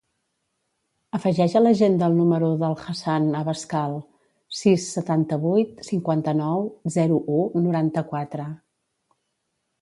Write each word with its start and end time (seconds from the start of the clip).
Afegeix 1.17 1.55
a 1.57 1.59
l'agenda 1.61 2.07
el 2.11 2.15
número 2.21 2.49
de 2.63 2.69
l'Hassan 2.71 3.27
Abascal: 3.41 3.93
sis, 4.61 4.87
setanta-vuit, 4.97 5.77
cinquanta-nou, 5.91 6.67
zero, 6.97 7.21
u, 7.37 7.45
noranta-quatre. 7.69 8.49